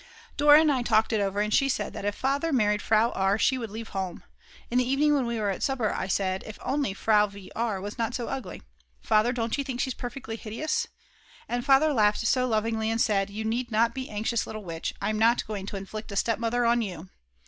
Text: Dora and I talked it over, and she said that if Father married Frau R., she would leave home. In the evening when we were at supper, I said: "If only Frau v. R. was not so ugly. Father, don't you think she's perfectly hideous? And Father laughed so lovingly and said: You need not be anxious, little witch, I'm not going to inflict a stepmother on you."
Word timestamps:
Dora 0.35 0.59
and 0.61 0.71
I 0.71 0.81
talked 0.81 1.13
it 1.13 1.21
over, 1.21 1.41
and 1.41 1.53
she 1.53 1.69
said 1.69 1.93
that 1.93 2.05
if 2.05 2.15
Father 2.15 2.51
married 2.51 2.81
Frau 2.81 3.11
R., 3.11 3.37
she 3.37 3.59
would 3.59 3.69
leave 3.69 3.89
home. 3.89 4.23
In 4.71 4.79
the 4.79 4.89
evening 4.89 5.13
when 5.13 5.27
we 5.27 5.39
were 5.39 5.51
at 5.51 5.61
supper, 5.61 5.93
I 5.93 6.07
said: 6.07 6.43
"If 6.47 6.57
only 6.63 6.95
Frau 6.95 7.27
v. 7.27 7.51
R. 7.55 7.79
was 7.79 7.99
not 7.99 8.15
so 8.15 8.27
ugly. 8.27 8.63
Father, 9.03 9.31
don't 9.31 9.59
you 9.59 9.63
think 9.63 9.79
she's 9.79 9.93
perfectly 9.93 10.37
hideous? 10.37 10.87
And 11.47 11.63
Father 11.63 11.93
laughed 11.93 12.25
so 12.25 12.47
lovingly 12.47 12.89
and 12.89 12.99
said: 12.99 13.29
You 13.29 13.43
need 13.45 13.69
not 13.71 13.93
be 13.93 14.09
anxious, 14.09 14.47
little 14.47 14.63
witch, 14.63 14.95
I'm 15.03 15.19
not 15.19 15.45
going 15.45 15.67
to 15.67 15.77
inflict 15.77 16.11
a 16.11 16.15
stepmother 16.15 16.65
on 16.65 16.81
you." 16.81 17.09